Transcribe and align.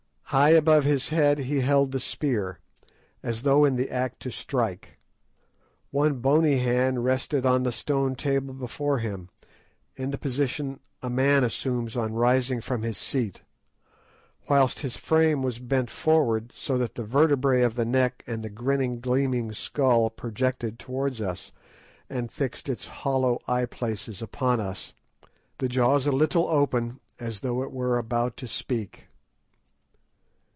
High 0.33 0.51
above 0.51 0.85
his 0.85 1.09
head 1.09 1.39
he 1.39 1.59
held 1.59 1.91
the 1.91 1.99
spear, 1.99 2.59
as 3.21 3.41
though 3.41 3.65
in 3.65 3.75
the 3.75 3.91
act 3.91 4.21
to 4.21 4.31
strike; 4.31 4.97
one 5.89 6.19
bony 6.19 6.55
hand 6.55 7.03
rested 7.03 7.45
on 7.45 7.63
the 7.63 7.71
stone 7.73 8.15
table 8.15 8.53
before 8.53 8.99
him, 8.99 9.27
in 9.97 10.11
the 10.11 10.17
position 10.17 10.79
a 11.03 11.09
man 11.09 11.43
assumes 11.43 11.97
on 11.97 12.13
rising 12.13 12.61
from 12.61 12.81
his 12.81 12.97
seat, 12.97 13.41
whilst 14.47 14.79
his 14.79 14.95
frame 14.95 15.41
was 15.43 15.59
bent 15.59 15.89
forward 15.89 16.53
so 16.53 16.77
that 16.77 16.95
the 16.95 17.03
vertebræ 17.03 17.65
of 17.65 17.75
the 17.75 17.83
neck 17.83 18.23
and 18.25 18.41
the 18.41 18.49
grinning, 18.49 19.01
gleaming 19.01 19.51
skull 19.51 20.09
projected 20.09 20.79
towards 20.79 21.19
us, 21.19 21.51
and 22.09 22.31
fixed 22.31 22.69
its 22.69 22.87
hollow 22.87 23.37
eye 23.49 23.65
places 23.65 24.21
upon 24.21 24.61
us, 24.61 24.93
the 25.57 25.67
jaws 25.67 26.07
a 26.07 26.11
little 26.13 26.47
open, 26.47 27.01
as 27.19 27.41
though 27.41 27.61
it 27.61 27.73
were 27.73 27.97
about 27.97 28.37
to 28.37 28.47
speak. 28.47 29.09